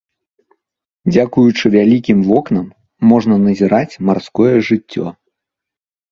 Дзякуючы 1.11 1.65
вялікім 1.75 2.23
вокнам 2.29 2.63
можна 3.11 3.35
назіраць 3.47 3.99
марское 4.09 4.55
жыццё. 4.71 5.05